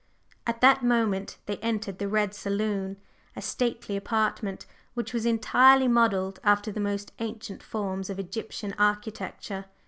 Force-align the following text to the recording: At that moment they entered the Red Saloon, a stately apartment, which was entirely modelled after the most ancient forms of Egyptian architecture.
At 0.47 0.61
that 0.61 0.83
moment 0.83 1.37
they 1.45 1.57
entered 1.57 1.99
the 1.99 2.07
Red 2.07 2.33
Saloon, 2.33 2.97
a 3.35 3.41
stately 3.43 3.95
apartment, 3.95 4.65
which 4.95 5.13
was 5.13 5.27
entirely 5.27 5.87
modelled 5.87 6.39
after 6.43 6.71
the 6.71 6.79
most 6.79 7.11
ancient 7.19 7.61
forms 7.61 8.09
of 8.09 8.17
Egyptian 8.17 8.73
architecture. 8.79 9.65